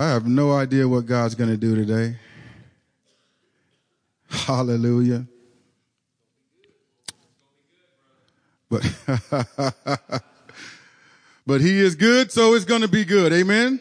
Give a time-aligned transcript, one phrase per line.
[0.00, 2.16] I have no idea what God's going to do today.
[4.30, 5.26] Hallelujah.
[8.70, 8.90] But,
[11.46, 13.30] but he is good, so it's going to be good.
[13.34, 13.78] Amen.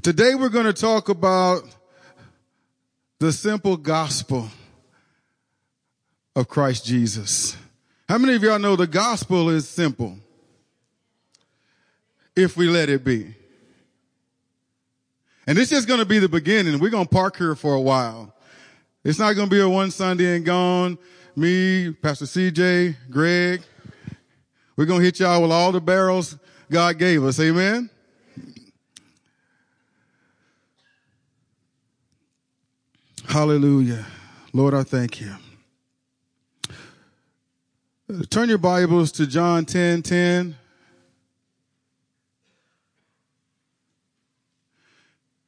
[0.00, 1.64] Today we're going to talk about
[3.18, 4.48] the simple gospel
[6.36, 7.56] of Christ Jesus.
[8.08, 10.20] How many of y'all know the gospel is simple?
[12.36, 13.34] If we let it be.
[15.46, 16.78] And this is going to be the beginning.
[16.78, 18.34] We're going to park here for a while.
[19.04, 20.98] It's not going to be a one Sunday and gone.
[21.36, 23.62] Me, Pastor CJ, Greg.
[24.76, 26.36] We're going to hit y'all with all the barrels
[26.70, 27.38] God gave us.
[27.38, 27.88] Amen.
[33.28, 34.04] Hallelujah.
[34.52, 35.32] Lord, I thank you.
[38.30, 40.56] Turn your Bibles to John 10 10.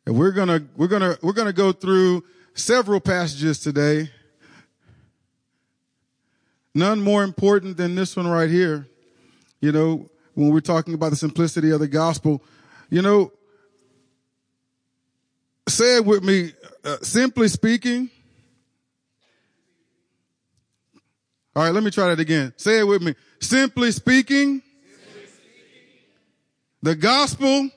[0.09, 4.11] And we're gonna, we're gonna, we're gonna go through several passages today.
[6.75, 8.89] None more important than this one right here.
[9.61, 12.43] You know, when we're talking about the simplicity of the gospel,
[12.89, 13.33] you know,
[15.69, 16.53] say it with me,
[16.85, 18.09] uh, simply speaking,
[21.55, 22.55] All right, let me try that again.
[22.57, 23.15] Say it with me.
[23.41, 25.99] Simply speaking, Simply speaking
[26.81, 27.69] the, gospel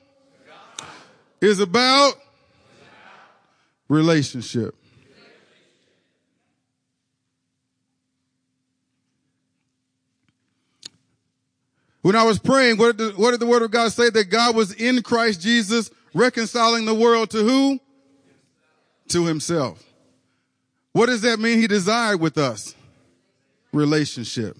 [1.42, 2.14] is about
[3.92, 4.74] relationship.
[12.02, 14.10] When I was praying, what did, the, what did the word of God say?
[14.10, 17.78] That God was in Christ Jesus reconciling the world to who?
[19.10, 19.84] To himself.
[20.92, 22.74] What does that mean he desired with us?
[23.72, 24.56] relationship.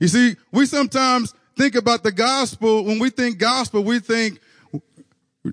[0.00, 2.84] You see, we sometimes think about the gospel.
[2.84, 4.40] When we think gospel, we think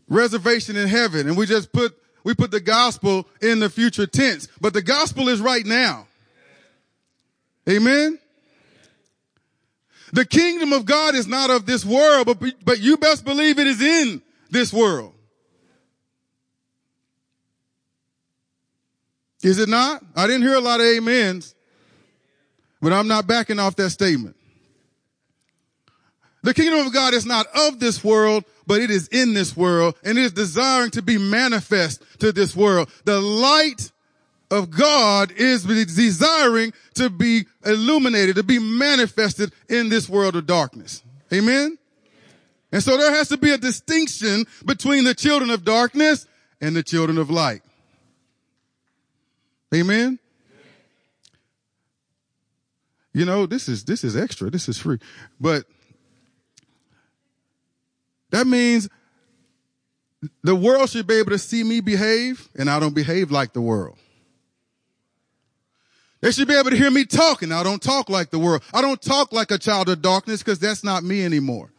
[0.08, 4.48] reservation in heaven and we just put, we put the gospel in the future tense,
[4.60, 6.08] but the gospel is right now.
[7.70, 8.20] Amen.
[10.14, 13.68] The kingdom of God is not of this world, but, but you best believe it
[13.68, 15.14] is in this world.
[19.42, 20.04] Is it not?
[20.16, 21.56] I didn't hear a lot of amens,
[22.82, 24.36] but I'm not backing off that statement.
[26.44, 29.96] The kingdom of God is not of this world, but it is in this world
[30.04, 32.90] and it is desiring to be manifest to this world.
[33.06, 33.92] The light
[34.50, 41.04] of God is desiring to be illuminated, to be manifested in this world of darkness.
[41.34, 41.78] Amen.
[42.72, 46.28] And so there has to be a distinction between the children of darkness
[46.60, 47.62] and the children of light.
[49.74, 50.20] Amen.
[53.14, 54.50] You know, this is, this is extra.
[54.50, 55.00] This is free.
[55.40, 55.66] But
[58.32, 58.90] that means
[60.44, 63.62] the world should be able to see me behave and I don't behave like the
[63.62, 63.98] world.
[66.22, 67.52] They should be able to hear me talking.
[67.52, 68.62] I don't talk like the world.
[68.74, 71.72] I don't talk like a child of darkness because that's not me anymore.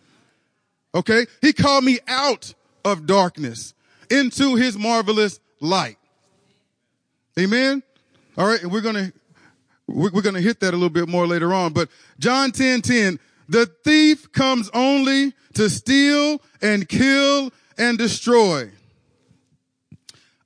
[0.94, 1.26] Okay.
[1.40, 2.52] He called me out
[2.84, 3.72] of darkness
[4.10, 5.96] into his marvelous light.
[7.38, 7.84] Amen.
[8.36, 8.60] All right.
[8.60, 9.12] And we're going to,
[9.86, 13.20] we're going to hit that a little bit more later on, but John 10, 10,
[13.48, 18.70] the thief comes only to steal and kill and destroy.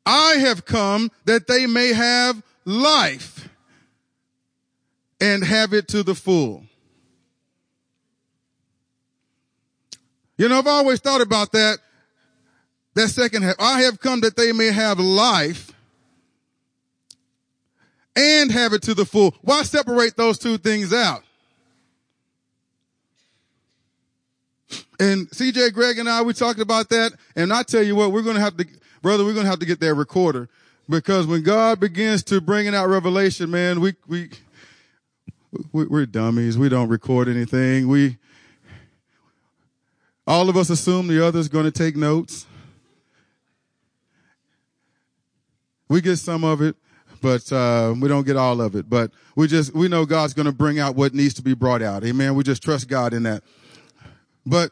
[0.05, 3.49] I have come that they may have life
[5.21, 6.65] and have it to the full.
[10.39, 11.79] You know, I've always thought about that,
[12.95, 13.57] that second half.
[13.59, 15.73] I have come that they may have life
[18.15, 19.35] and have it to the full.
[19.43, 21.23] Why separate those two things out?
[24.99, 27.13] And CJ, Greg and I, we talked about that.
[27.35, 28.67] And I tell you what, we're going to have to,
[29.03, 30.49] brother, we're going to have to get that recorder
[30.89, 34.31] because when God begins to bring out revelation, man, we, we,
[35.73, 36.59] we're dummies.
[36.59, 37.89] We don't record anything.
[37.89, 38.19] We,
[40.27, 42.47] all of us assume the other's going to take notes.
[45.89, 46.77] We get some of it
[47.21, 48.89] but uh, we don't get all of it.
[48.89, 51.83] But we just we know God's going to bring out what needs to be brought
[51.83, 52.05] out.
[52.05, 52.35] Amen.
[52.35, 53.43] We just trust God in that.
[54.47, 54.71] But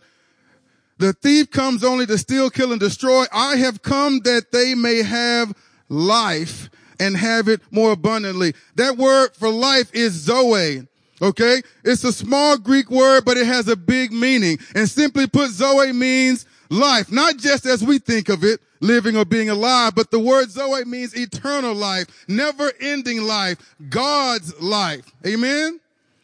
[0.99, 3.25] the thief comes only to steal, kill, and destroy.
[3.32, 5.55] I have come that they may have
[5.88, 8.55] life and have it more abundantly.
[8.76, 10.87] That word for life is Zoe.
[11.21, 11.62] Okay.
[11.85, 14.59] It's a small Greek word, but it has a big meaning.
[14.75, 19.25] And simply put, Zoe means life, not just as we think of it, living or
[19.25, 25.11] being alive, but the word Zoe means eternal life, never ending life, God's life.
[25.26, 25.81] Amen.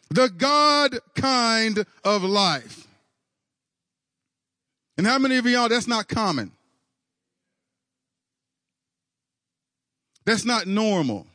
[0.09, 2.85] The God kind of life.
[4.97, 6.51] And how many of y'all, that's not common?
[10.25, 11.25] That's not normal.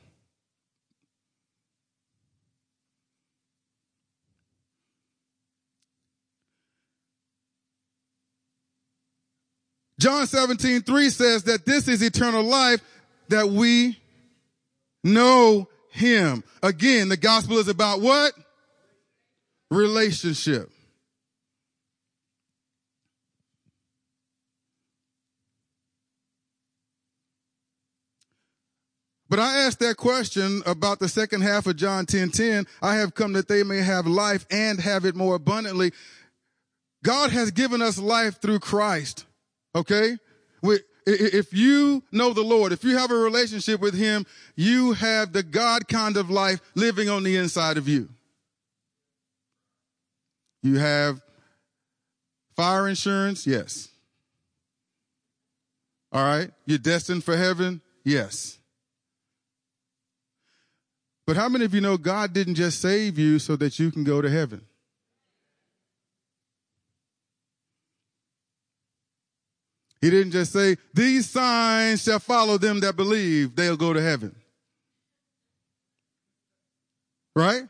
[9.99, 12.81] John 17, 3 says that this is eternal life
[13.29, 13.99] that we
[15.03, 16.45] know him.
[16.63, 18.35] Again, the gospel is about what?
[19.71, 20.71] Relationship.
[29.37, 32.67] But I asked that question about the second half of John 10 10.
[32.81, 35.93] I have come that they may have life and have it more abundantly.
[37.05, 39.27] God has given us life through Christ.
[39.75, 40.17] Okay?
[41.05, 44.25] If you know the Lord, if you have a relationship with Him,
[44.55, 48.09] you have the God kind of life living on the inside of you.
[50.63, 51.21] You have
[52.57, 53.47] fire insurance?
[53.47, 53.91] Yes.
[56.11, 56.51] All right.
[56.65, 57.83] You're destined for heaven?
[58.03, 58.57] Yes.
[61.27, 64.05] But how many of you know God didn't just save you so that you can
[64.05, 64.65] go to heaven?
[70.01, 74.37] He didn't just say, These signs shall follow them that believe, they'll go to heaven.
[77.35, 77.63] Right?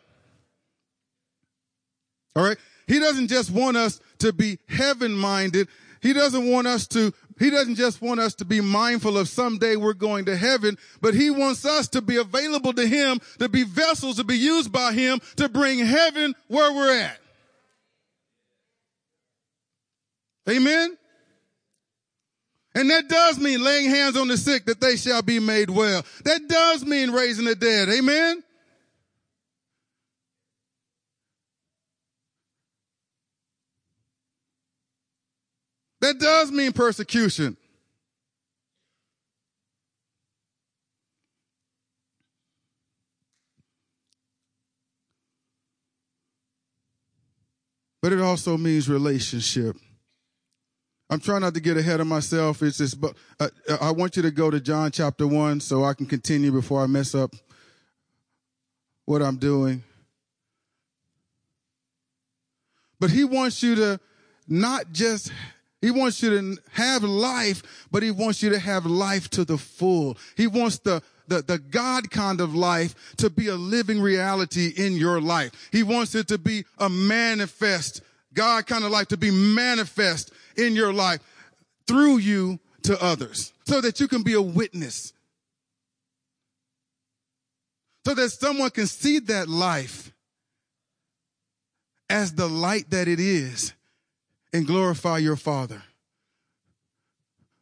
[2.36, 2.58] All right.
[2.86, 5.68] He doesn't just want us to be heaven minded.
[6.02, 9.76] He doesn't want us to, he doesn't just want us to be mindful of someday
[9.76, 13.62] we're going to heaven, but he wants us to be available to him, to be
[13.62, 17.18] vessels to be used by him to bring heaven where we're at.
[20.48, 20.96] Amen.
[22.74, 26.04] And that does mean laying hands on the sick that they shall be made well.
[26.24, 27.88] That does mean raising the dead.
[27.88, 28.42] Amen.
[36.00, 37.56] That does mean persecution.
[48.02, 49.76] But it also means relationship.
[51.10, 52.62] I'm trying not to get ahead of myself.
[52.62, 53.48] It's just, but uh,
[53.80, 56.86] I want you to go to John chapter one so I can continue before I
[56.86, 57.34] mess up
[59.06, 59.82] what I'm doing.
[63.00, 64.00] But he wants you to
[64.46, 65.32] not just,
[65.86, 67.62] he wants you to have life,
[67.92, 70.18] but he wants you to have life to the full.
[70.36, 74.94] He wants the, the, the God kind of life to be a living reality in
[74.94, 75.52] your life.
[75.70, 78.02] He wants it to be a manifest,
[78.34, 81.20] God kind of life to be manifest in your life
[81.86, 85.12] through you to others so that you can be a witness.
[88.04, 90.12] So that someone can see that life
[92.10, 93.72] as the light that it is
[94.56, 95.82] and glorify your Father,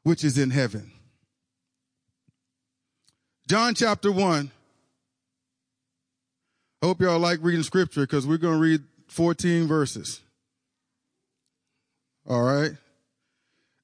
[0.05, 0.93] which is in heaven.
[3.49, 4.52] John chapter 1.
[6.81, 10.20] I hope y'all like reading scripture because we're going to read 14 verses.
[12.29, 12.70] All right.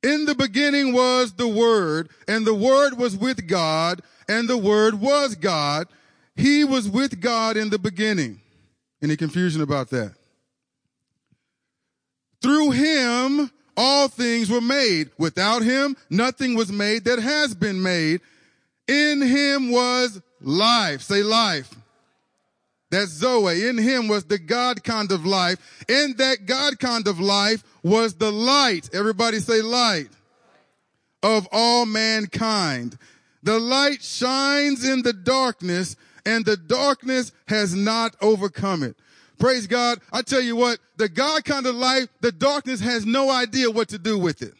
[0.04, 5.00] In the beginning was the Word, and the Word was with God, and the Word
[5.00, 5.88] was God.
[6.36, 8.40] He was with God in the beginning.
[9.02, 10.14] Any confusion about that?
[12.42, 15.10] Through him, all things were made.
[15.18, 18.20] Without him, nothing was made that has been made.
[18.88, 21.02] In him was life.
[21.02, 21.74] Say life.
[22.90, 23.68] That's Zoe.
[23.68, 25.58] In him was the God kind of life.
[25.88, 28.90] In that God kind of life was the light.
[28.92, 30.08] Everybody say light
[31.22, 32.98] of all mankind.
[33.42, 38.96] The light shines in the darkness and the darkness has not overcome it.
[39.40, 40.00] Praise God.
[40.12, 43.88] I tell you what, the God kind of life, the darkness has no idea what
[43.88, 44.52] to do with it.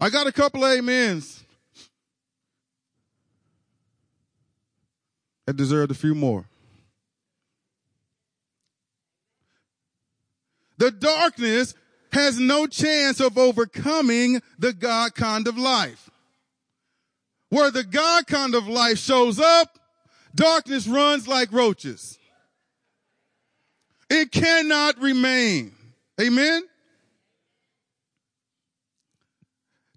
[0.00, 1.44] I got a couple amens.
[5.46, 6.46] That deserved a few more.
[10.78, 11.74] The darkness
[12.12, 16.08] has no chance of overcoming the God kind of life.
[17.52, 19.78] Where the God kind of life shows up,
[20.34, 22.18] darkness runs like roaches.
[24.08, 25.72] It cannot remain.
[26.18, 26.62] Amen.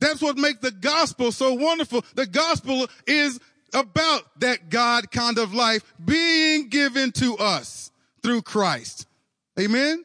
[0.01, 2.03] That's what makes the gospel so wonderful.
[2.13, 3.39] The gospel is
[3.73, 7.89] about that God kind of life being given to us
[8.21, 9.07] through Christ.
[9.57, 10.03] Amen.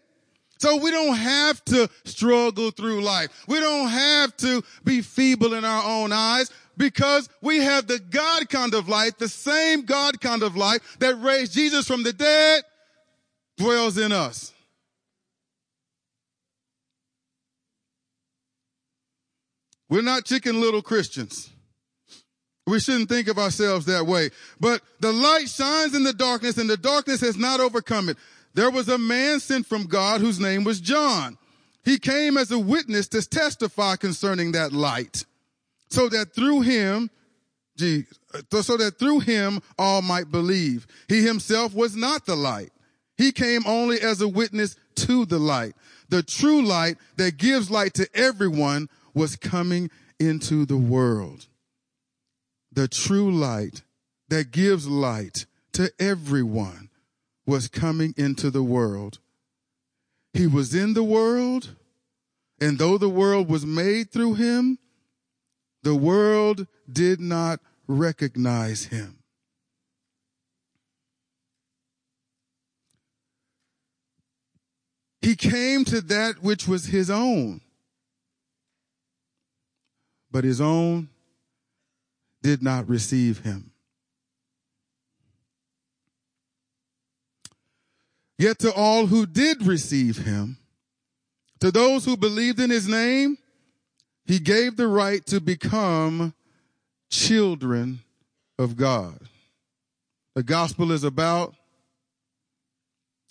[0.61, 3.31] So we don't have to struggle through life.
[3.49, 6.51] We don't have to be feeble in our own eyes
[6.81, 11.15] Because we have the God kind of light, the same God kind of light that
[11.21, 12.63] raised Jesus from the dead
[13.59, 14.51] dwells in us.
[19.91, 21.51] We're not chicken little Christians.
[22.67, 24.31] We shouldn't think of ourselves that way.
[24.59, 28.17] But the light shines in the darkness and the darkness has not overcome it.
[28.55, 31.37] There was a man sent from God whose name was John.
[31.85, 35.27] He came as a witness to testify concerning that light
[35.91, 37.11] so that through him,
[37.77, 40.87] so that through him all might believe.
[41.09, 42.71] He himself was not the light.
[43.17, 45.75] He came only as a witness to the light.
[46.09, 51.47] The true light that gives light to everyone was coming into the world.
[52.73, 53.83] The true light
[54.29, 56.89] that gives light to everyone
[57.47, 59.19] was coming into the world.
[60.33, 61.75] He was in the world,
[62.61, 64.79] and though the world was made through him,
[65.83, 69.17] the world did not recognize him.
[75.23, 77.61] He came to that which was his own,
[80.31, 81.09] but his own
[82.43, 83.71] did not receive him.
[88.39, 90.57] Yet to all who did receive him,
[91.61, 93.37] to those who believed in his name,
[94.31, 96.33] he gave the right to become
[97.11, 97.99] children
[98.61, 99.19] of God.
[100.37, 101.57] The gospel is about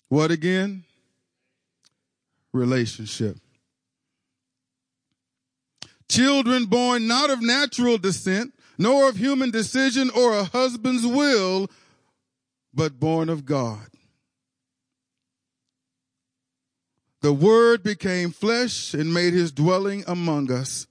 [0.09, 0.83] what again?
[2.51, 3.37] Relationship.
[6.09, 11.69] Children born not of natural descent, nor of human decision or a husband's will,
[12.73, 13.87] but born of God.
[17.21, 20.87] The Word became flesh and made his dwelling among us,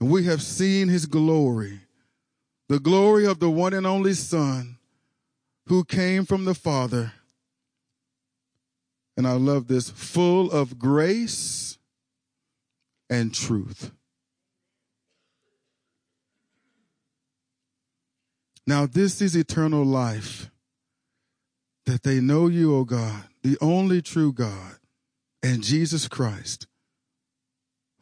[0.00, 1.80] and we have seen his glory,
[2.68, 4.78] the glory of the one and only Son
[5.66, 7.12] who came from the Father.
[9.16, 11.78] And I love this full of grace
[13.08, 13.92] and truth.
[18.66, 20.50] Now, this is eternal life
[21.86, 24.78] that they know you, O God, the only true God,
[25.42, 26.66] and Jesus Christ,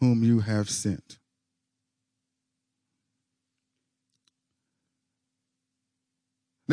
[0.01, 1.19] whom you have sent.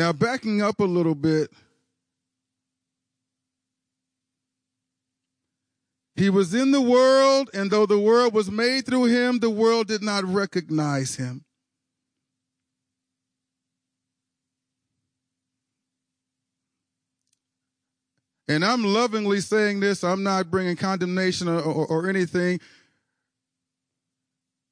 [0.00, 1.50] Now, backing up a little bit,
[6.16, 9.88] he was in the world, and though the world was made through him, the world
[9.88, 11.44] did not recognize him.
[18.48, 22.58] And I'm lovingly saying this, I'm not bringing condemnation or, or, or anything.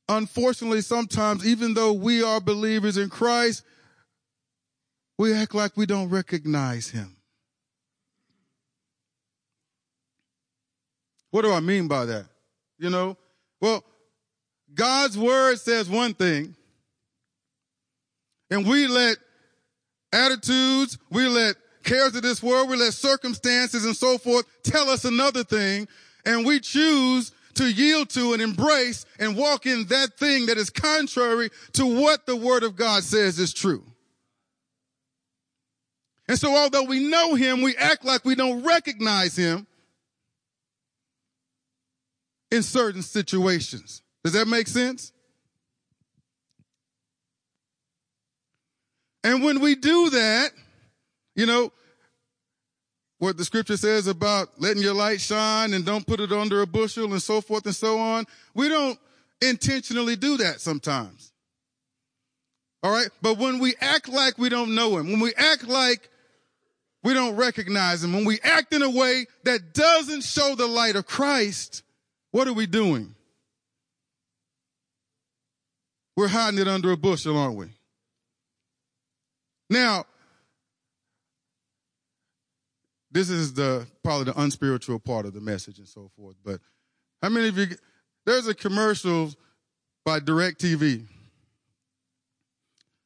[0.09, 3.63] Unfortunately, sometimes, even though we are believers in Christ,
[5.19, 7.17] we act like we don't recognize him.
[11.31, 12.27] What do I mean by that?
[12.79, 13.17] You know,
[13.61, 13.85] well,
[14.73, 16.55] God's word says one thing,
[18.51, 19.19] and we let
[20.13, 25.05] attitudes, we let cares of this world, we let circumstances and so forth tell us
[25.05, 25.89] another thing,
[26.25, 30.71] and we choose to yield to and embrace and walk in that thing that is
[30.71, 33.83] contrary to what the Word of God says is true.
[36.29, 39.67] And so, although we know Him, we act like we don't recognize Him
[42.51, 44.03] in certain situations.
[44.23, 45.13] Does that make sense?
[49.25, 50.51] And when we do that,
[51.35, 51.73] you know,
[53.19, 56.67] what the scripture says about letting your light shine and don't put it under a
[56.67, 58.27] bushel and so forth and so on.
[58.55, 58.99] We don't
[59.41, 61.33] intentionally do that sometimes.
[62.83, 63.09] All right.
[63.21, 66.09] But when we act like we don't know him, when we act like
[67.03, 70.97] we don't recognize him, when we act in a way that doesn't show the light
[70.97, 71.83] of Christ,
[72.33, 73.15] what are we doing?
[76.17, 77.67] We're hiding it under a bushel, aren't we?
[79.71, 80.05] Now,
[83.11, 86.37] this is the probably the unspiritual part of the message and so forth.
[86.45, 86.61] But
[87.23, 87.67] how many of you?
[88.27, 89.33] There's a commercial
[90.05, 91.07] by DirecTV.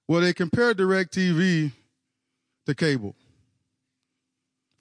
[0.08, 1.72] Well, they compare DirecTV
[2.66, 3.14] to cable.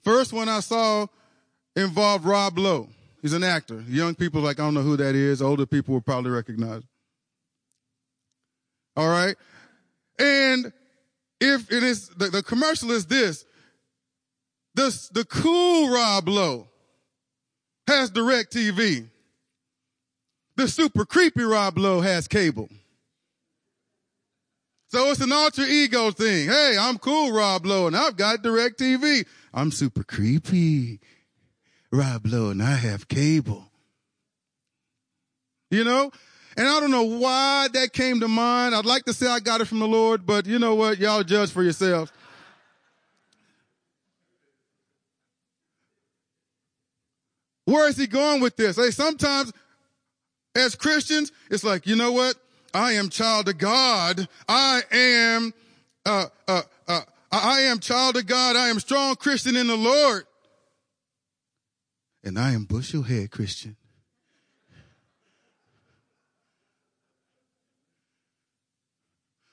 [0.02, 1.06] First one I saw
[1.76, 2.88] involved Rob Lowe.
[3.20, 3.82] He's an actor.
[3.88, 5.40] Young people like I don't know who that is.
[5.40, 6.82] Older people will probably recognize.
[8.96, 9.36] All right,
[10.18, 10.72] and
[11.40, 13.44] if it is the, the commercial is this
[14.74, 16.68] the, the cool Rob Lowe
[17.86, 19.08] has DirecTV.
[20.56, 22.68] The super creepy Rob Lowe has cable.
[24.92, 26.50] So it's an alter ego thing.
[26.50, 29.26] Hey, I'm cool, Rob Lowe, and I've got DirecTV.
[29.54, 31.00] I'm super creepy.
[31.90, 33.70] Rob Lowe, and I have cable.
[35.70, 36.12] You know?
[36.58, 38.74] And I don't know why that came to mind.
[38.74, 40.98] I'd like to say I got it from the Lord, but you know what?
[40.98, 42.12] Y'all judge for yourselves.
[47.64, 48.76] Where is he going with this?
[48.76, 49.54] Hey, sometimes
[50.54, 52.36] as Christians, it's like, you know what?
[52.74, 54.26] I am child of God.
[54.48, 55.54] I am,
[56.06, 57.00] uh, uh, uh,
[57.30, 58.56] I am child of God.
[58.56, 60.24] I am strong Christian in the Lord.
[62.24, 63.76] And I am bushel head Christian.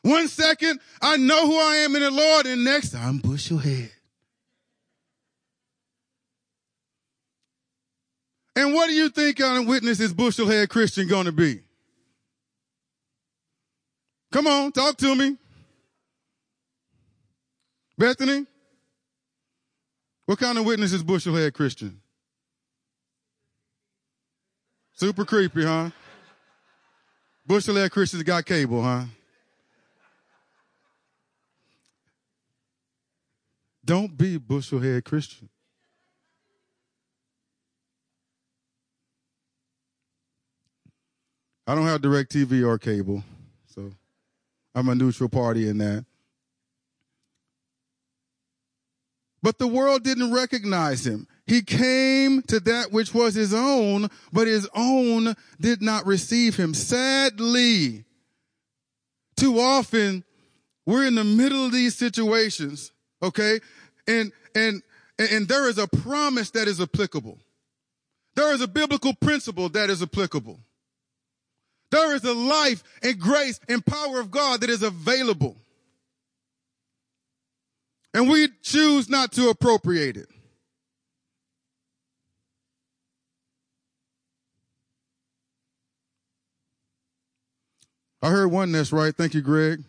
[0.01, 3.91] One second, I know who I am in the Lord, and next, I'm bushel head.
[8.55, 11.61] And what do you think on witness is bushel head Christian going to be?
[14.31, 15.38] Come on, talk to me.
[17.98, 18.45] Bethany?
[20.25, 22.00] What kind of witness is bushel head Christian?
[24.93, 25.89] Super creepy, huh?
[27.48, 29.05] Bushel head Christians got cable, huh?
[33.83, 35.50] Don't be bushel head Christian.
[41.65, 43.24] I don't have DirecTV or cable,
[44.79, 46.05] I'm a neutral party in that.
[49.43, 51.27] But the world didn't recognize him.
[51.45, 56.74] He came to that which was his own, but his own did not receive him.
[56.74, 58.05] Sadly,
[59.36, 60.24] too often
[60.86, 63.59] we're in the middle of these situations, okay?
[64.07, 64.81] And, and,
[65.17, 67.37] and there is a promise that is applicable.
[68.35, 70.61] There is a biblical principle that is applicable.
[71.91, 75.55] There is a life and grace and power of God that is available.
[78.13, 80.29] And we choose not to appropriate it.
[88.21, 89.15] I heard one that's right.
[89.15, 89.83] Thank you, Greg.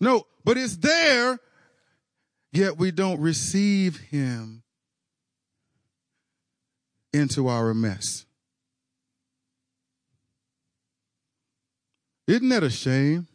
[0.00, 1.38] No, but it's there,
[2.52, 4.62] yet we don't receive him
[7.12, 8.26] into our mess.
[12.26, 13.26] Isn't that a shame?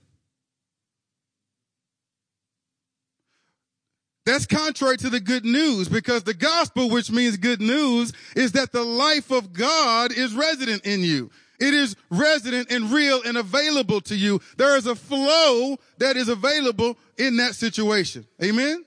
[4.26, 8.74] That's contrary to the good news because the gospel, which means good news, is that
[8.74, 11.32] the life of God is resident in you.
[11.60, 14.42] It is resident and real and available to you.
[14.58, 18.28] There is a flow that is available in that situation.
[18.44, 18.86] Amen?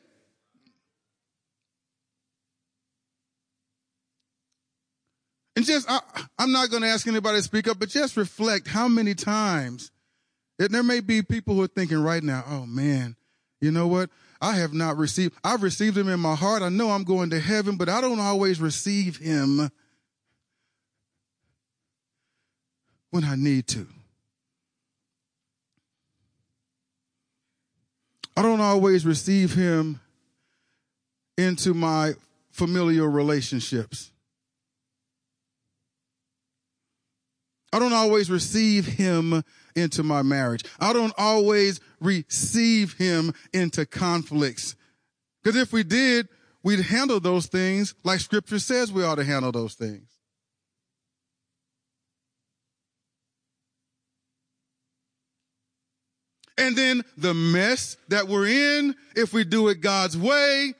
[5.61, 6.01] And just, I,
[6.39, 9.91] am not going to ask anybody to speak up, but just reflect how many times
[10.59, 13.15] and there may be people who are thinking right now, oh man,
[13.61, 14.09] you know what?
[14.41, 16.63] I have not received, I've received him in my heart.
[16.63, 19.71] I know I'm going to heaven, but I don't always receive him
[23.11, 23.87] when I need to.
[28.35, 30.01] I don't always receive him
[31.37, 32.15] into my
[32.51, 34.10] familial relationships.
[37.73, 39.45] I don't always receive him
[39.77, 40.65] into my marriage.
[40.81, 44.75] I don't always receive him into conflicts.
[45.43, 46.29] Because if we did,
[46.63, 50.09] we'd handle those things like scripture says we ought to handle those things.
[56.59, 60.75] And then the mess that we're in, if we do it God's way,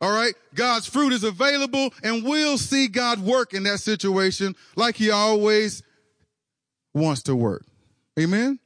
[0.00, 4.96] all right, God's fruit is available and we'll see God work in that situation like
[4.96, 5.82] he always
[6.94, 7.64] wants to work.
[8.18, 8.58] Amen?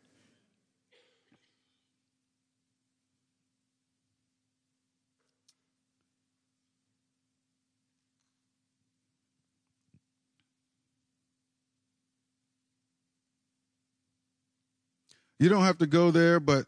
[15.39, 16.67] You don't have to go there, but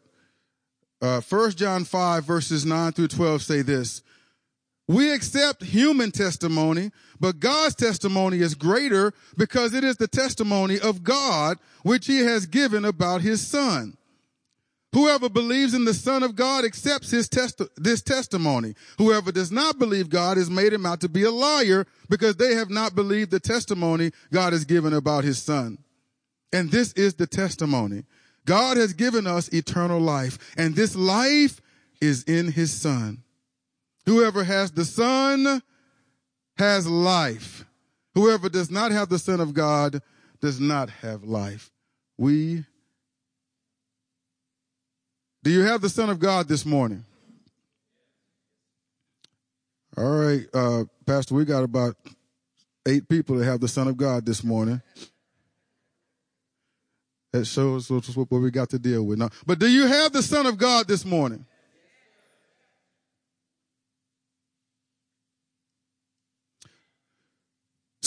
[1.01, 4.03] uh, 1 John 5, verses 9 through 12 say this
[4.87, 11.03] we accept human testimony, but God's testimony is greater because it is the testimony of
[11.03, 13.97] God which he has given about his son.
[14.93, 18.73] Whoever believes in the son of God accepts his test- this testimony.
[18.97, 22.55] Whoever does not believe God has made him out to be a liar because they
[22.55, 25.79] have not believed the testimony God has given about his son.
[26.53, 28.05] And this is the testimony.
[28.45, 31.59] God has given us eternal life and this life
[31.99, 33.23] is in his son.
[34.07, 35.61] Whoever has the Son
[36.57, 37.65] has life.
[38.15, 40.01] Whoever does not have the Son of God
[40.41, 41.71] does not have life.
[42.17, 42.63] We
[45.43, 47.03] Do you have the Son of God this morning?
[49.97, 51.97] All right, uh, Pastor, we got about
[52.87, 54.81] eight people that have the Son of God this morning.
[57.33, 59.29] That shows what we got to deal with now.
[59.45, 61.45] But do you have the Son of God this morning?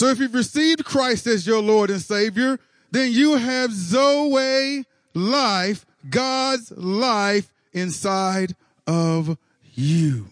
[0.01, 2.57] So if you've received Christ as your Lord and Savior,
[2.89, 4.83] then you have Zoe
[5.13, 8.55] life, God's life inside
[8.87, 9.37] of
[9.75, 10.25] you.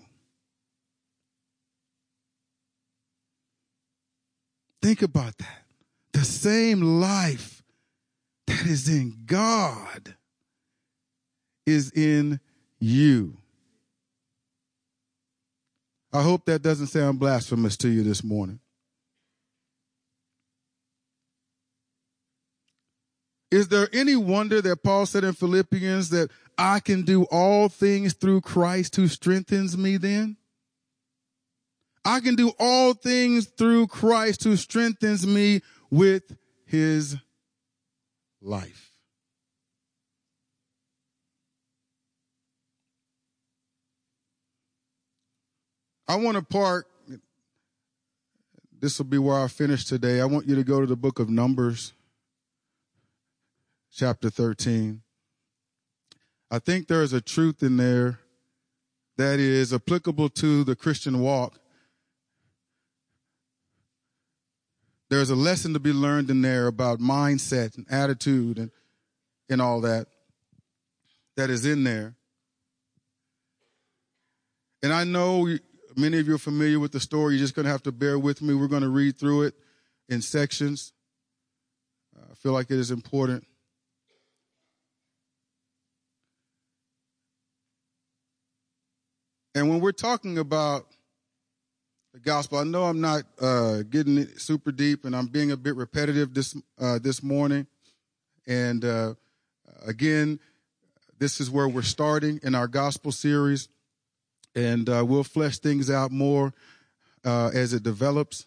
[4.82, 5.62] Think about that.
[6.14, 7.62] The same life
[8.48, 10.16] that is in God
[11.68, 12.40] is in
[12.80, 13.38] you.
[16.12, 18.62] I hope that doesn't sound blasphemous to you this morning.
[23.52, 28.14] Is there any wonder that Paul said in Philippians that I can do all things
[28.14, 30.38] through Christ who strengthens me then?
[32.06, 37.18] I can do all things through Christ who strengthens me with his
[38.42, 38.92] life.
[46.08, 46.88] I want to park.
[48.80, 50.22] This will be where I finish today.
[50.22, 51.94] I want you to go to the book of Numbers
[54.00, 55.02] chapter 13.
[56.50, 58.20] I think there is a truth in there
[59.18, 61.60] that is applicable to the Christian walk.
[65.10, 68.72] There's a lesson to be learned in there about mindset and attitude and,
[69.50, 70.08] and all that
[71.36, 72.16] that is in there.
[74.82, 75.58] And I know
[75.98, 77.34] many of you are familiar with the story.
[77.36, 78.54] You're just going to have to bear with me.
[78.54, 79.56] We're going to read through it
[80.08, 80.94] in sections.
[82.18, 83.46] I feel like it is important.
[89.56, 90.86] And when we're talking about
[92.14, 95.76] the gospel, I know I'm not uh, getting super deep, and I'm being a bit
[95.76, 97.66] repetitive this uh, this morning.
[98.48, 99.16] And uh,
[99.86, 100.40] again,
[101.18, 103.70] this is where we're starting in our gospel series,
[104.56, 106.54] and uh, we'll flesh things out more
[107.26, 108.46] uh, as it develops.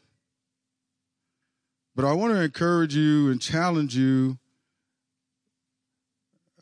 [1.94, 4.38] But I want to encourage you and challenge you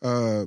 [0.02, 0.46] uh,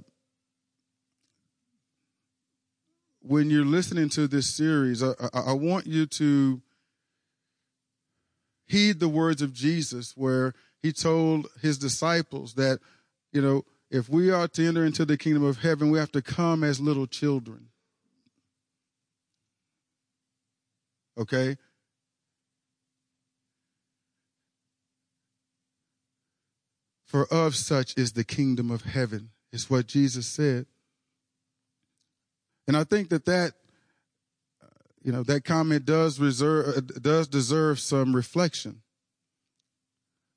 [3.24, 6.62] when you're listening to this series, I, I, want you to
[8.68, 12.80] heed the words of Jesus, where he told his disciples that,
[13.32, 16.22] you know, if we are to enter into the kingdom of heaven, we have to
[16.22, 17.68] come as little children.
[21.18, 21.56] Okay?
[27.06, 30.66] For of such is the kingdom of heaven, is what Jesus said.
[32.68, 33.54] And I think that that,
[35.04, 38.82] you know, that comment does reserve, uh, does deserve some reflection.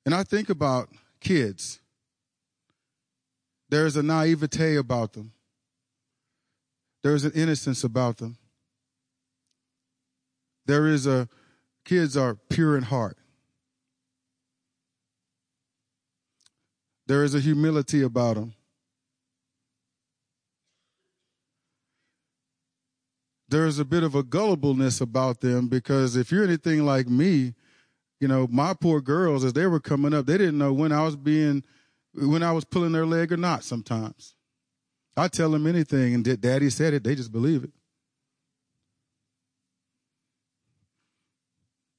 [0.05, 1.79] And I think about kids.
[3.69, 5.33] There's a naivete about them.
[7.03, 8.37] There's an innocence about them.
[10.65, 11.29] There is a,
[11.85, 13.17] kids are pure in heart.
[17.05, 18.53] There is a humility about them.
[23.49, 27.53] There's a bit of a gullibleness about them because if you're anything like me,
[28.19, 31.03] you know, my poor girls, as they were coming up, they didn't know when I
[31.03, 31.63] was being,
[32.13, 34.35] when I was pulling their leg or not sometimes.
[35.15, 37.71] I tell them anything and daddy said it, they just believe it.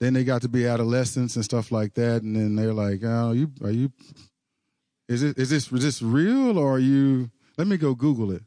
[0.00, 2.22] Then they got to be adolescents and stuff like that.
[2.22, 3.90] And then they're like, oh, you, are you,
[5.08, 8.42] is it, is this, is this real or are you, let me go Google it.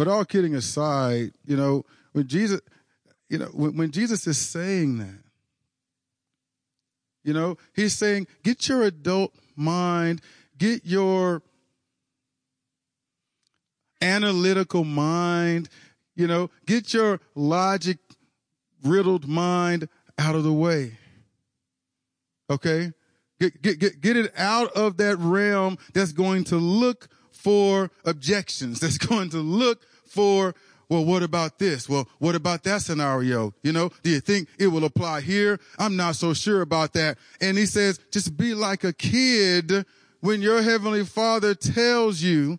[0.00, 2.62] But all kidding aside, you know, when Jesus,
[3.28, 5.22] you know, when, when Jesus is saying that,
[7.22, 10.22] you know, he's saying, get your adult mind,
[10.56, 11.42] get your
[14.00, 15.68] analytical mind,
[16.16, 17.98] you know, get your logic
[18.82, 19.86] riddled mind
[20.18, 20.92] out of the way.
[22.48, 22.92] Okay?
[23.38, 28.80] Get, get, get, get it out of that realm that's going to look for objections,
[28.80, 30.54] that's going to look for,
[30.88, 31.88] well, what about this?
[31.88, 33.54] Well, what about that scenario?
[33.62, 35.60] You know, do you think it will apply here?
[35.78, 37.16] I'm not so sure about that.
[37.40, 39.86] And he says, just be like a kid
[40.20, 42.58] when your heavenly father tells you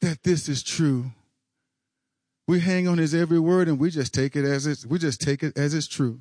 [0.00, 1.12] that this is true.
[2.48, 5.20] We hang on his every word and we just take it as it's, we just
[5.20, 6.18] take it as it's true.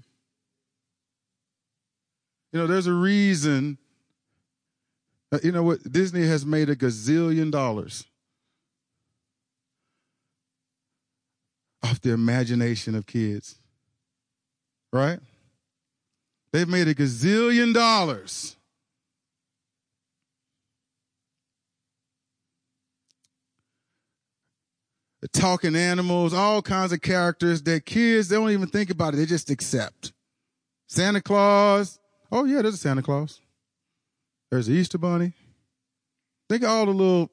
[2.54, 3.78] You know, there's a reason
[5.32, 5.78] Uh, you know what?
[5.92, 8.09] Disney has made a gazillion dollars
[11.84, 13.56] off the imagination of kids.
[14.92, 15.20] Right?
[16.52, 18.56] They've made a gazillion dollars.
[25.22, 29.18] The talking animals, all kinds of characters that kids, they don't even think about it.
[29.18, 30.14] They just accept.
[30.88, 32.00] Santa Claus.
[32.32, 33.42] Oh yeah, there's a Santa Claus.
[34.50, 35.34] There's the Easter Bunny.
[36.50, 37.32] Think of all the little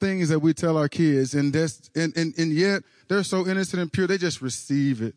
[0.00, 3.82] things that we tell our kids, and that's and, and, and yet they're so innocent
[3.82, 5.14] and pure, they just receive it.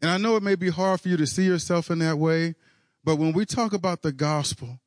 [0.00, 2.54] And I know it may be hard for you to see yourself in that way,
[3.04, 4.80] but when we talk about the gospel,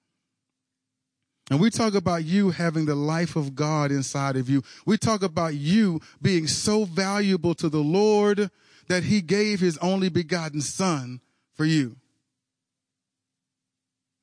[1.50, 4.64] and we talk about you having the life of God inside of you.
[4.86, 8.50] We talk about you being so valuable to the Lord
[8.88, 11.22] that he gave his only begotten son
[11.54, 11.98] for you.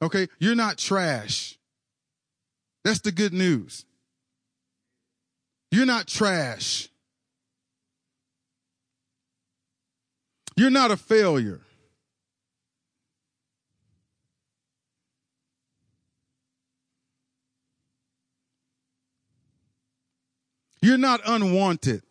[0.02, 0.26] Okay.
[0.40, 1.56] You're not trash.
[2.84, 3.84] That's the good news.
[5.70, 6.88] You're not trash.
[10.56, 11.60] You're not a failure.
[20.82, 22.02] You're not unwanted.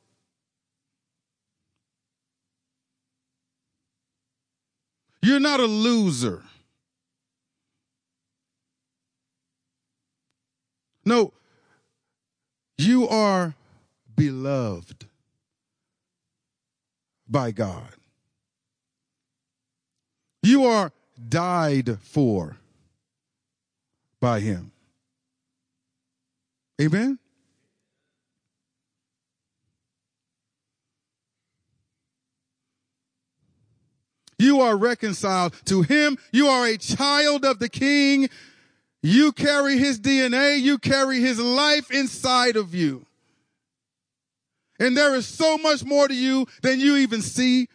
[5.21, 6.41] You're not a loser.
[11.03, 11.33] No,
[12.77, 13.55] you are
[14.15, 15.05] beloved
[17.27, 17.89] by God.
[20.43, 20.91] You are
[21.29, 22.57] died for
[24.19, 24.71] by Him.
[26.81, 27.19] Amen?
[34.41, 36.17] You are reconciled to him.
[36.31, 38.27] You are a child of the king.
[39.03, 40.59] You carry his DNA.
[40.59, 43.05] You carry his life inside of you.
[44.79, 47.67] And there is so much more to you than you even see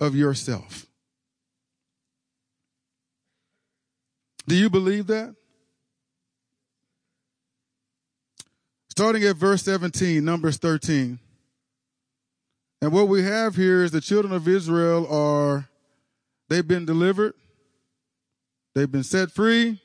[0.00, 0.86] of yourself.
[4.46, 5.34] Do you believe that?
[8.90, 11.18] Starting at verse 17, Numbers 13.
[12.80, 15.68] And what we have here is the children of Israel are,
[16.48, 17.34] they've been delivered,
[18.74, 19.80] they've been set free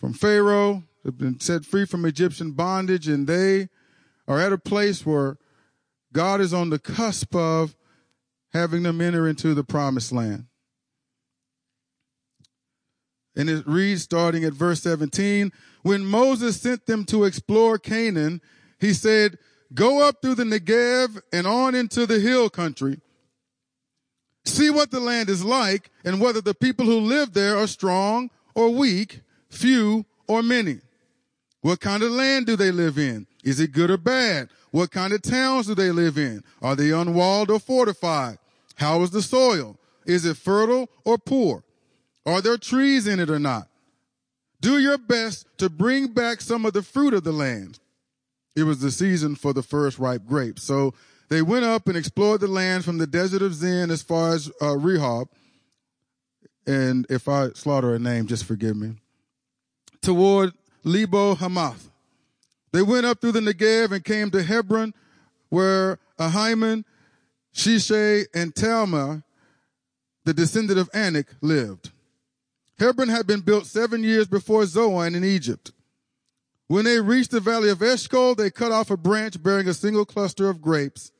[0.00, 3.68] from Pharaoh, they've been set free from Egyptian bondage, and they
[4.26, 5.36] are at a place where
[6.12, 7.76] God is on the cusp of
[8.54, 10.46] having them enter into the promised land.
[13.36, 18.40] And it reads starting at verse 17 When Moses sent them to explore Canaan,
[18.80, 19.38] he said,
[19.72, 23.00] Go up through the Negev and on into the hill country.
[24.44, 28.30] See what the land is like and whether the people who live there are strong
[28.54, 30.78] or weak, few or many.
[31.60, 33.26] What kind of land do they live in?
[33.44, 34.48] Is it good or bad?
[34.70, 36.42] What kind of towns do they live in?
[36.62, 38.38] Are they unwalled or fortified?
[38.76, 39.76] How is the soil?
[40.06, 41.64] Is it fertile or poor?
[42.24, 43.68] Are there trees in it or not?
[44.60, 47.78] Do your best to bring back some of the fruit of the land
[48.56, 50.62] it was the season for the first ripe grapes.
[50.62, 50.94] So
[51.28, 54.48] they went up and explored the land from the desert of Zin as far as
[54.60, 55.28] uh, Rehob.
[56.66, 58.96] And if I slaughter a name, just forgive me.
[60.02, 60.52] Toward
[60.84, 61.90] Lebo Hamath.
[62.72, 64.94] They went up through the Negev and came to Hebron,
[65.48, 66.84] where Ahiman,
[67.54, 69.22] Sheshai, and Talmai,
[70.24, 71.90] the descendant of Anak, lived.
[72.78, 75.72] Hebron had been built seven years before Zoan in Egypt.
[76.68, 80.04] When they reached the valley of Eshcol, they cut off a branch bearing a single
[80.04, 81.10] cluster of grapes.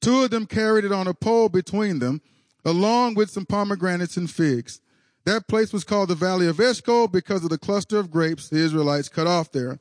[0.00, 2.22] Two of them carried it on a pole between them,
[2.64, 4.80] along with some pomegranates and figs.
[5.26, 8.58] That place was called the Valley of Eshcol because of the cluster of grapes the
[8.58, 9.80] Israelites cut off there.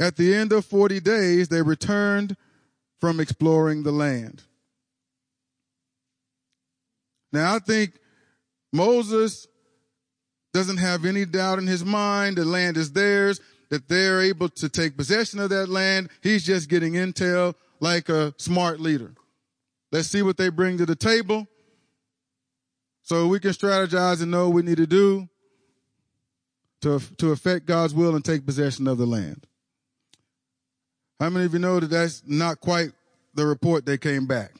[0.00, 2.36] At the end of 40 days, they returned
[3.00, 4.44] from exploring the land.
[7.32, 7.98] Now, I think
[8.72, 9.48] Moses
[10.54, 12.36] doesn't have any doubt in his mind.
[12.36, 16.08] The land is theirs that they're able to take possession of that land.
[16.22, 19.14] He's just getting intel like a smart leader.
[19.90, 21.48] Let's see what they bring to the table
[23.02, 25.28] so we can strategize and know what we need to do
[26.82, 29.46] to, to affect God's will and take possession of the land.
[31.20, 32.90] How many of you know that that's not quite
[33.34, 34.52] the report they came back?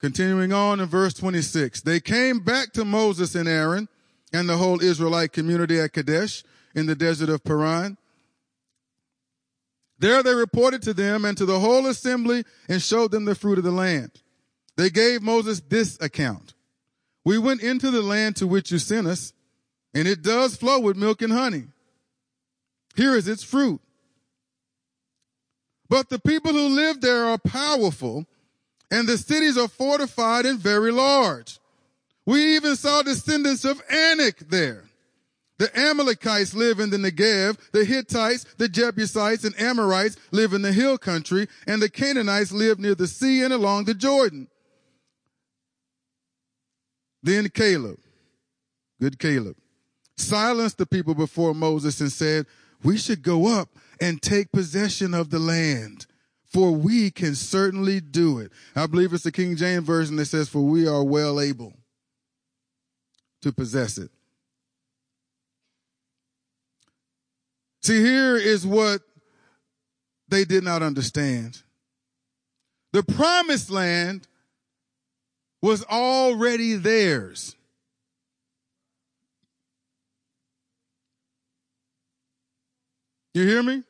[0.00, 3.88] Continuing on in verse 26, they came back to Moses and Aaron
[4.32, 6.42] and the whole Israelite community at Kadesh
[6.74, 7.96] in the desert of Paran.
[9.98, 13.58] There they reported to them and to the whole assembly and showed them the fruit
[13.58, 14.10] of the land.
[14.76, 16.54] They gave Moses this account.
[17.24, 19.32] We went into the land to which you sent us,
[19.94, 21.64] and it does flow with milk and honey.
[22.96, 23.80] Here is its fruit.
[25.88, 28.26] But the people who live there are powerful,
[28.90, 31.58] and the cities are fortified and very large.
[32.24, 34.84] We even saw descendants of Anak there.
[35.58, 40.72] The Amalekites live in the Negev, the Hittites, the Jebusites, and Amorites live in the
[40.72, 44.48] hill country, and the Canaanites live near the sea and along the Jordan.
[47.22, 47.98] Then Caleb,
[49.00, 49.56] good Caleb,
[50.16, 52.46] silenced the people before Moses and said,
[52.82, 53.68] We should go up
[54.00, 56.06] and take possession of the land,
[56.44, 58.50] for we can certainly do it.
[58.74, 61.74] I believe it's the King James Version that says, For we are well able
[63.42, 64.10] to possess it.
[67.82, 69.02] See, here is what
[70.28, 71.62] they did not understand.
[72.92, 74.28] The promised land
[75.62, 77.54] was already theirs.
[83.32, 83.82] You hear me?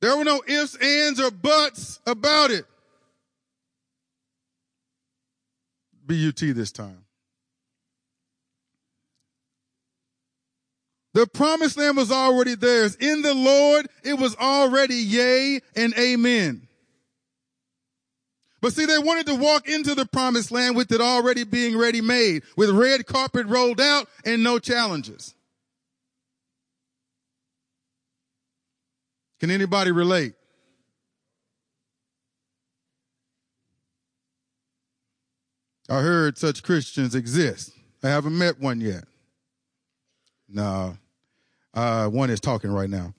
[0.00, 2.64] There were no ifs, ands, or buts about it.
[6.06, 7.04] BUT this time.
[11.14, 12.94] The promised land was already theirs.
[12.94, 16.67] In the Lord, it was already yea and amen.
[18.60, 22.00] But see, they wanted to walk into the promised land with it already being ready
[22.00, 25.34] made, with red carpet rolled out and no challenges.
[29.38, 30.34] Can anybody relate?
[35.88, 37.72] I heard such Christians exist.
[38.02, 39.04] I haven't met one yet.
[40.48, 40.98] No,
[41.74, 43.14] uh, one is talking right now.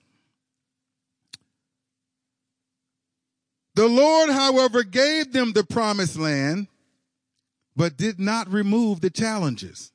[3.74, 6.66] The Lord, however, gave them the promised land,
[7.76, 9.92] but did not remove the challenges.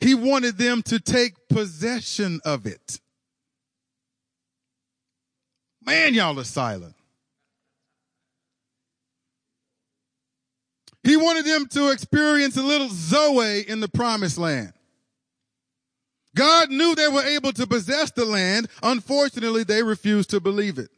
[0.00, 2.98] He wanted them to take possession of it.
[5.84, 6.96] Man, y'all are silent.
[11.04, 14.72] He wanted them to experience a little Zoe in the promised land.
[16.34, 18.68] God knew they were able to possess the land.
[18.82, 20.88] Unfortunately, they refused to believe it.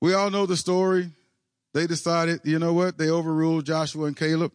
[0.00, 1.10] We all know the story.
[1.72, 2.98] They decided, you know what?
[2.98, 4.52] They overruled Joshua and Caleb.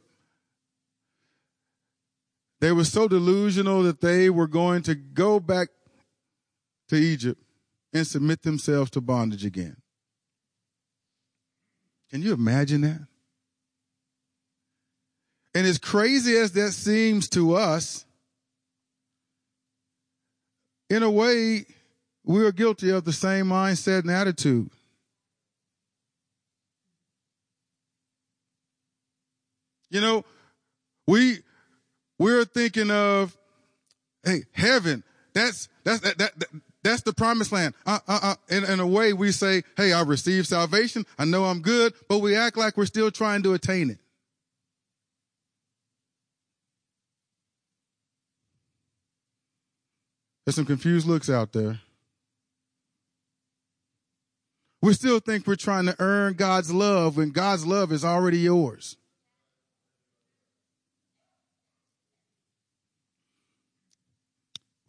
[2.62, 5.70] They were so delusional that they were going to go back
[6.90, 7.42] to Egypt
[7.94, 9.78] and submit themselves to bondage again.
[12.10, 13.08] Can you imagine that?
[15.56, 18.06] And as crazy as that seems to us,
[20.90, 21.66] in a way,
[22.24, 24.70] we are guilty of the same mindset and attitude.
[29.90, 30.24] You know,
[31.08, 31.40] we
[32.20, 33.36] we're thinking of,
[34.24, 35.04] hey, heaven.
[35.34, 36.50] That's that's that, that, that
[36.90, 37.76] that's the promised land.
[37.86, 38.36] Uh, uh, uh.
[38.50, 41.06] In, in a way, we say, hey, I received salvation.
[41.18, 44.00] I know I'm good, but we act like we're still trying to attain it.
[50.46, 51.80] There's some confused looks out there.
[54.82, 58.96] We still think we're trying to earn God's love when God's love is already yours.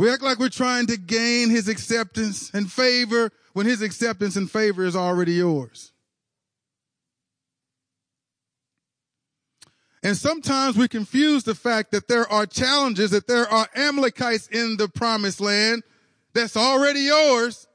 [0.00, 4.50] We act like we're trying to gain his acceptance and favor when his acceptance and
[4.50, 5.92] favor is already yours.
[10.02, 14.78] And sometimes we confuse the fact that there are challenges, that there are Amalekites in
[14.78, 15.82] the promised land
[16.32, 17.68] that's already yours.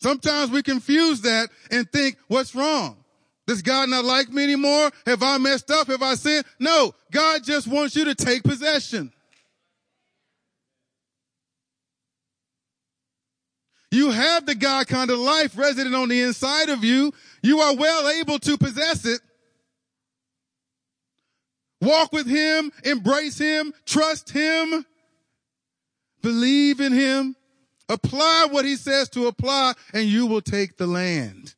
[0.00, 2.96] Sometimes we confuse that and think, what's wrong?
[3.46, 4.90] Does God not like me anymore?
[5.06, 5.86] Have I messed up?
[5.86, 6.44] Have I sinned?
[6.58, 9.12] No, God just wants you to take possession.
[13.90, 17.12] You have the God kind of life resident on the inside of you.
[17.42, 19.20] You are well able to possess it.
[21.80, 24.84] Walk with Him, embrace Him, trust Him,
[26.22, 27.36] believe in Him,
[27.88, 31.54] apply what He says to apply, and you will take the land.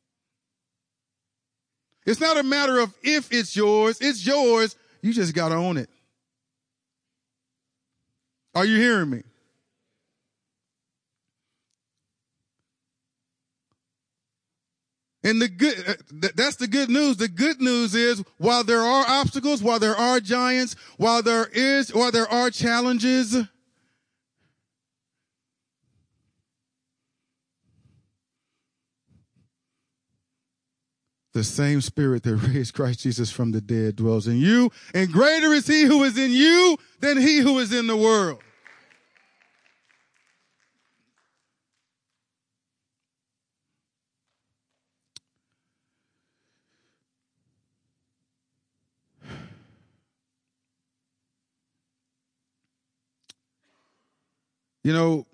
[2.05, 4.75] It's not a matter of if it's yours, it's yours.
[5.01, 5.89] You just got to own it.
[8.53, 9.23] Are you hearing me?
[15.23, 17.17] And the good, uh, that's the good news.
[17.17, 21.93] The good news is while there are obstacles, while there are giants, while there is,
[21.93, 23.35] while there are challenges,
[31.33, 35.53] the same spirit that raised Christ Jesus from the dead dwells in you, and greater
[35.53, 38.41] is he who is in you than he who is in the world.
[54.83, 55.27] You know,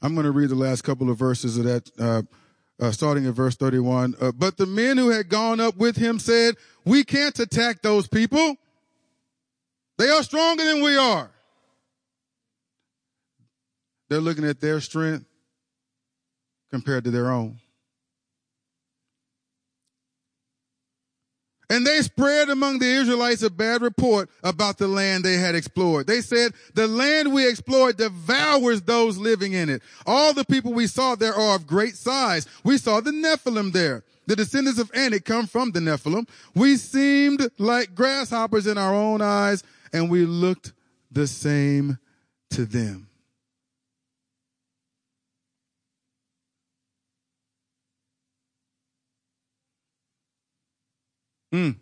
[0.00, 2.22] I'm going to read the last couple of verses of that, uh,
[2.80, 4.14] uh, starting at verse 31.
[4.20, 6.54] Uh, but the men who had gone up with him said,
[6.84, 8.56] we can't attack those people.
[9.98, 11.30] They are stronger than we are.
[14.08, 15.26] They're looking at their strength
[16.70, 17.58] compared to their own.
[21.70, 26.06] And they spread among the Israelites a bad report about the land they had explored.
[26.06, 29.82] They said, the land we explored devours those living in it.
[30.06, 32.46] All the people we saw there are of great size.
[32.64, 34.02] We saw the Nephilim there.
[34.26, 36.26] The descendants of Anak come from the Nephilim.
[36.54, 39.62] We seemed like grasshoppers in our own eyes
[39.92, 40.72] and we looked
[41.10, 41.98] the same
[42.50, 43.07] to them.
[51.52, 51.76] Mm.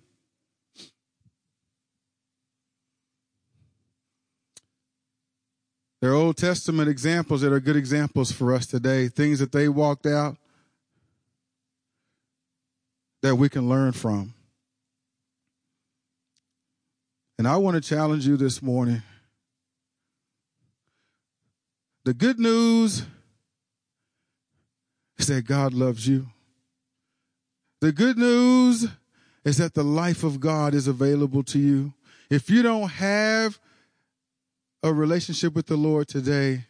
[6.01, 9.69] There are Old Testament examples that are good examples for us today, things that they
[9.69, 10.37] walked out
[13.23, 14.35] that we can learn from.
[17.39, 19.03] And I want to challenge you this morning.
[22.05, 23.05] The good news
[25.19, 26.27] is that God loves you.
[27.81, 28.87] The good news
[29.47, 31.95] is that the life of God is available to you.
[32.29, 33.61] If you don't have
[34.83, 36.65] a relationship with the Lord today,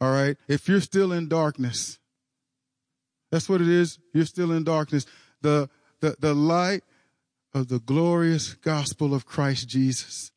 [0.00, 1.98] all right, if you're still in darkness,
[3.30, 3.98] that's what it is.
[4.14, 5.04] You're still in darkness.
[5.42, 5.68] The,
[6.00, 6.84] the, the light
[7.52, 10.32] of the glorious gospel of Christ Jesus.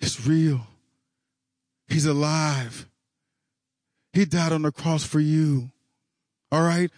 [0.00, 0.66] It's real.
[1.86, 2.88] He's alive.
[4.16, 5.70] He died on the cross for you.
[6.50, 6.90] All right?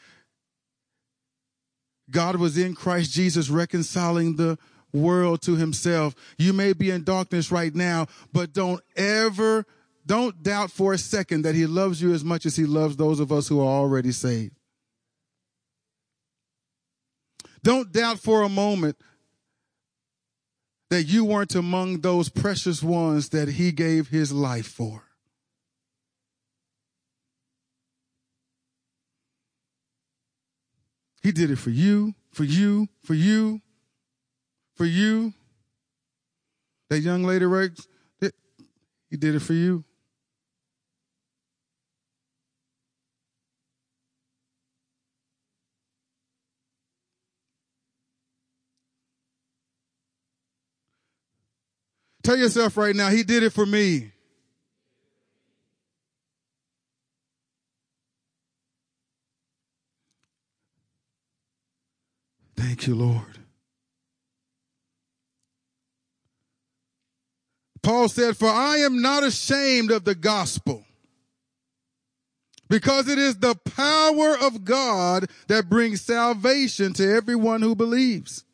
[2.08, 4.56] God was in Christ Jesus reconciling the
[4.92, 6.14] world to himself.
[6.38, 9.66] You may be in darkness right now, but don't ever,
[10.06, 13.18] don't doubt for a second that he loves you as much as he loves those
[13.18, 14.54] of us who are already saved.
[17.64, 18.96] Don't doubt for a moment
[20.88, 25.07] that you weren't among those precious ones that he gave his life for.
[31.22, 33.60] He did it for you, for you, for you,
[34.76, 35.34] for you.
[36.90, 37.70] That young lady, right?
[39.10, 39.84] He did it for you.
[52.22, 54.12] Tell yourself right now, he did it for me.
[62.68, 63.38] Thank you, Lord.
[67.82, 70.84] Paul said, For I am not ashamed of the gospel,
[72.68, 78.44] because it is the power of God that brings salvation to everyone who believes.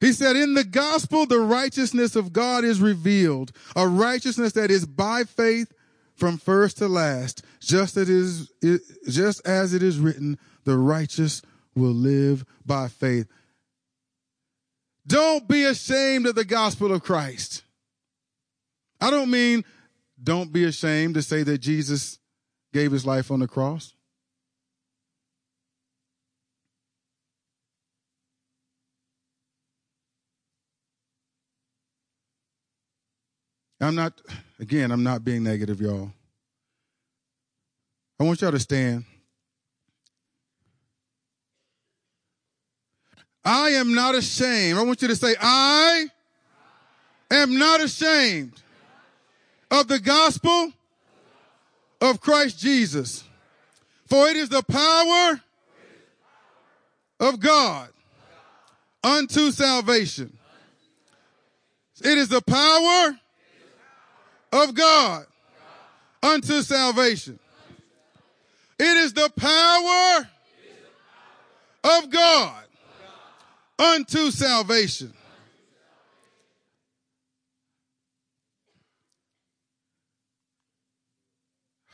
[0.00, 4.86] He said, In the gospel, the righteousness of God is revealed, a righteousness that is
[4.86, 5.74] by faith
[6.14, 11.40] from first to last, just as it is, just as it is written, the righteous
[11.74, 13.26] will live by faith.
[15.06, 17.62] Don't be ashamed of the gospel of Christ.
[19.00, 19.64] I don't mean
[20.22, 22.18] don't be ashamed to say that Jesus
[22.72, 23.92] gave his life on the cross.
[33.80, 34.20] I'm not,
[34.58, 36.10] again, I'm not being negative, y'all.
[38.18, 39.04] I want y'all to stand.
[43.46, 44.76] I am not ashamed.
[44.76, 46.06] I want you to say, I
[47.30, 48.60] am not ashamed
[49.70, 50.72] of the gospel
[52.00, 53.22] of Christ Jesus.
[54.08, 55.40] For it is the power
[57.20, 57.88] of God
[59.04, 60.36] unto salvation
[62.02, 63.16] It is the power
[64.52, 65.24] of God
[66.20, 67.38] unto salvation.
[68.78, 70.28] It is the power
[71.84, 72.65] of God
[73.78, 75.12] unto salvation.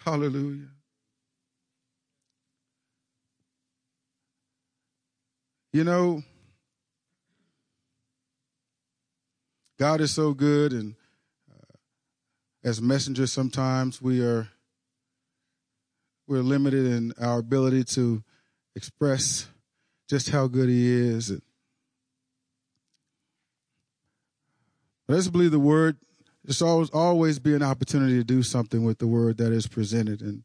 [0.04, 0.68] Hallelujah.
[5.72, 6.22] You know,
[9.78, 10.94] God is so good, and
[11.50, 11.76] uh,
[12.62, 14.48] as messengers, sometimes we are
[16.26, 18.22] we're limited in our ability to
[18.76, 19.48] express
[20.08, 21.30] just how good He is.
[21.30, 21.42] And
[25.16, 25.96] Just believe the Word.
[26.44, 30.20] There's always always be an opportunity to do something with the Word that is presented,
[30.20, 30.42] and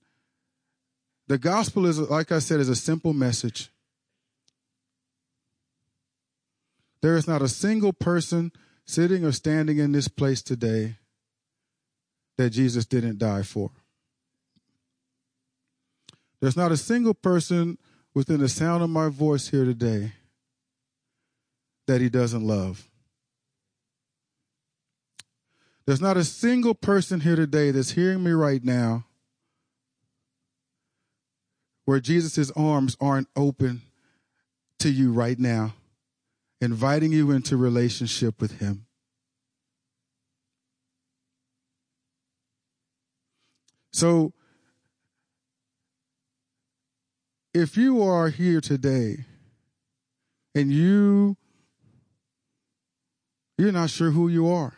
[1.28, 3.70] the gospel is, like I said, is a simple message.
[7.02, 8.52] There is not a single person
[8.86, 10.96] sitting or standing in this place today
[12.38, 13.72] that Jesus didn't die for.
[16.40, 17.78] There's not a single person
[18.14, 20.14] within the sound of my voice here today
[21.88, 22.90] that he doesn't love.
[25.88, 29.06] There's not a single person here today that's hearing me right now
[31.86, 33.82] where Jesus' arms aren't open
[34.80, 35.76] to you right now
[36.60, 38.86] inviting you into relationship with Him.
[43.94, 44.34] So,
[47.54, 49.24] if you are here today
[50.54, 51.38] and you
[53.58, 54.77] you're not sure who you are.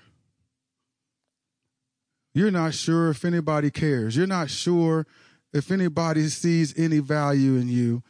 [2.34, 4.16] You're not sure if anybody cares.
[4.16, 5.08] You're not sure
[5.52, 8.04] if anybody sees any value in you.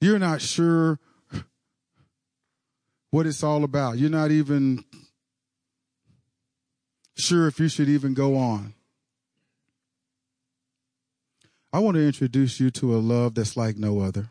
[0.00, 0.98] You're not sure
[3.10, 3.98] what it's all about.
[3.98, 4.84] You're not even
[7.16, 8.74] sure if you should even go on.
[11.72, 14.28] I want to introduce you to a love that's like no other.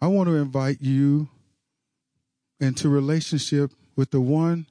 [0.00, 1.28] I want to invite you
[2.60, 4.66] into relationship with the one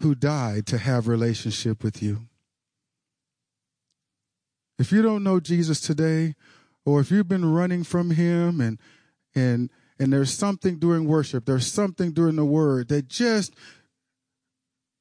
[0.00, 2.26] who died to have relationship with you.
[4.78, 6.34] If you don't know Jesus today,
[6.84, 8.78] or if you've been running from him and
[9.34, 13.54] and and there's something during worship, there's something during the word that just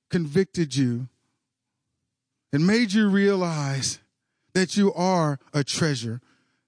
[0.10, 1.10] convicted you
[2.54, 4.00] and made you realize
[4.54, 6.22] that you are a treasure,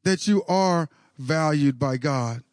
[0.03, 2.43] that you are valued by God,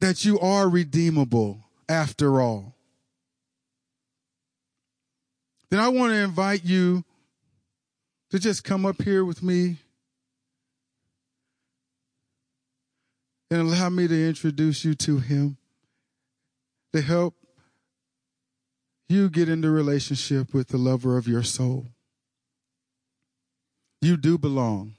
[0.00, 2.74] that you are redeemable after all.
[5.70, 7.04] Then I want to invite you
[8.30, 9.76] to just come up here with me
[13.50, 15.56] and allow me to introduce you to him
[16.92, 17.34] to help
[19.08, 21.86] you get into relationship with the lover of your soul.
[24.00, 24.94] You do belong.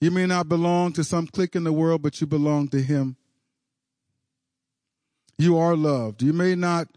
[0.00, 3.16] You may not belong to some clique in the world, but you belong to him.
[5.38, 6.22] You are loved.
[6.22, 6.88] You may not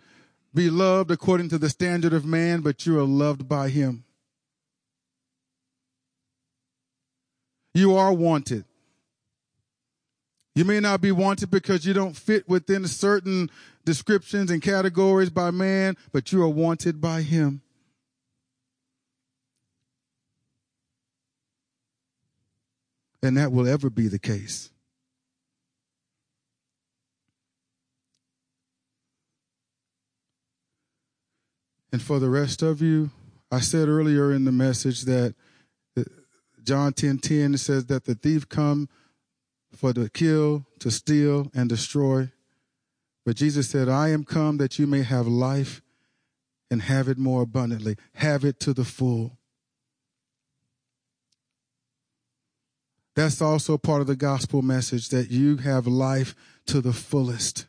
[0.53, 4.03] be loved according to the standard of man, but you are loved by him.
[7.73, 8.65] You are wanted.
[10.55, 13.49] You may not be wanted because you don't fit within certain
[13.83, 17.61] descriptions and categories by man, but you are wanted by him.
[23.21, 24.69] And that will ever be the case.
[31.95, 33.09] And for the rest of you,
[33.49, 35.33] I said earlier in the message that
[36.61, 38.89] John 10 10 says that the thief come
[39.73, 42.33] for to kill, to steal, and destroy.
[43.25, 45.81] But Jesus said, I am come that you may have life
[46.69, 49.37] and have it more abundantly, have it to the full.
[53.15, 56.35] That's also part of the gospel message that you have life
[56.65, 57.67] to the fullest.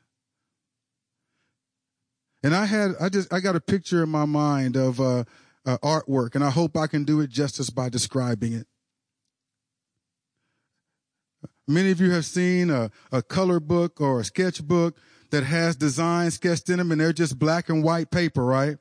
[2.47, 5.25] And I had, I just, I got a picture in my mind of uh,
[5.67, 8.69] uh, artwork, and I hope I can do it justice by describing it.
[11.67, 14.97] Many of you have seen a, a color book or a sketchbook
[15.33, 18.79] that has designs sketched in them and they're just black and white paper, right?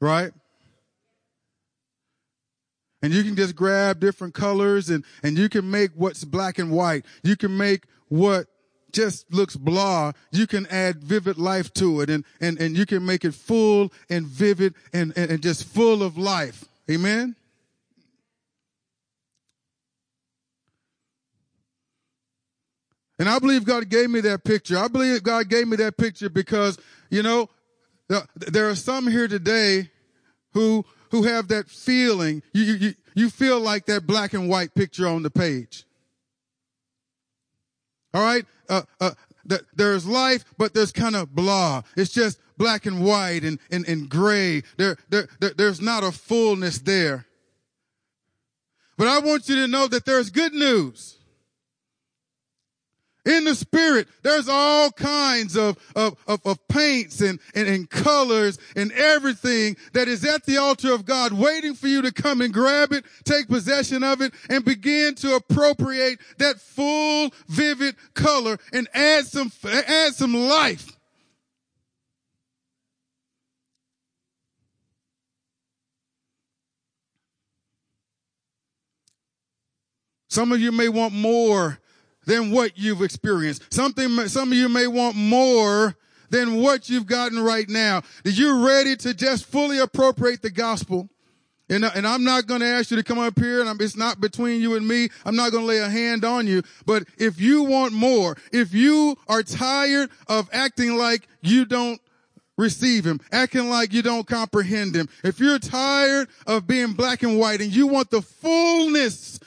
[0.00, 0.32] Right?
[3.00, 6.72] And you can just grab different colors and, and you can make what's black and
[6.72, 7.04] white.
[7.22, 8.48] You can make what
[8.92, 13.04] just looks blah, you can add vivid life to it and, and, and you can
[13.04, 16.64] make it full and vivid and, and, and just full of life.
[16.90, 17.36] Amen?
[23.18, 24.78] And I believe God gave me that picture.
[24.78, 26.78] I believe God gave me that picture because,
[27.10, 27.48] you know,
[28.36, 29.90] there are some here today
[30.52, 32.42] who, who have that feeling.
[32.52, 35.85] You, you, you feel like that black and white picture on the page.
[38.16, 38.46] All right.
[38.66, 39.10] Uh, uh,
[39.74, 41.82] there's life, but there's kind of blah.
[41.98, 44.62] It's just black and white and, and, and gray.
[44.78, 47.26] There, there, there, there's not a fullness there.
[48.96, 51.15] But I want you to know that there's good news.
[53.26, 58.56] In the spirit, there's all kinds of, of, of, of paints and, and, and colors
[58.76, 62.54] and everything that is at the altar of God waiting for you to come and
[62.54, 68.86] grab it, take possession of it, and begin to appropriate that full, vivid color and
[68.94, 70.92] add some, add some life.
[80.28, 81.80] Some of you may want more
[82.26, 83.72] than what you've experienced.
[83.72, 85.96] Something, some of you may want more
[86.30, 88.02] than what you've gotten right now.
[88.24, 91.08] Are you ready to just fully appropriate the gospel?
[91.68, 93.80] And, uh, and I'm not going to ask you to come up here and I'm,
[93.80, 95.08] it's not between you and me.
[95.24, 96.62] I'm not going to lay a hand on you.
[96.84, 102.00] But if you want more, if you are tired of acting like you don't
[102.56, 107.38] receive him, acting like you don't comprehend him, if you're tired of being black and
[107.38, 109.40] white and you want the fullness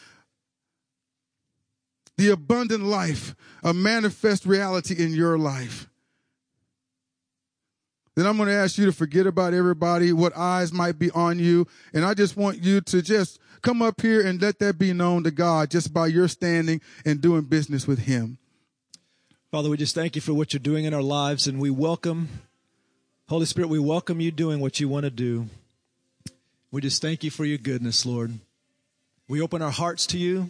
[2.19, 5.87] the abundant life, a manifest reality in your life.
[8.13, 11.39] Then I'm going to ask you to forget about everybody, what eyes might be on
[11.39, 11.65] you.
[11.93, 15.23] And I just want you to just come up here and let that be known
[15.23, 18.37] to God just by your standing and doing business with Him.
[19.49, 22.27] Father, we just thank you for what you're doing in our lives, and we welcome,
[23.29, 25.47] Holy Spirit, we welcome you doing what you want to do.
[26.69, 28.39] We just thank you for your goodness, Lord.
[29.29, 30.49] We open our hearts to you.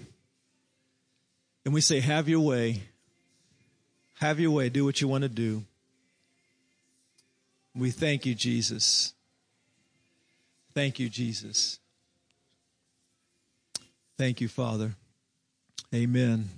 [1.66, 2.84] And we say, Have your way.
[4.20, 4.70] Have your way.
[4.70, 5.64] Do what you want to do.
[7.76, 9.14] We thank you, Jesus.
[10.74, 11.80] Thank you, Jesus.
[14.18, 14.96] Thank you, Father.
[15.94, 16.50] Amen.